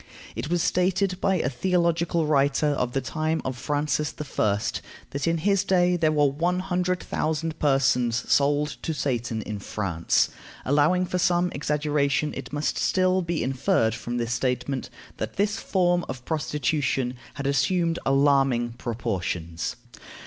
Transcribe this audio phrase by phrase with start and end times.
[0.35, 4.59] It was stated by a theological writer of the time of Francis I.,
[5.11, 10.29] that in his day there were one hundred thousand persons sold to Satan in France.
[10.65, 16.03] Allowing for some exaggeration, it must still be inferred from this statement that this form
[16.09, 19.75] of prostitution had assumed alarming proportions.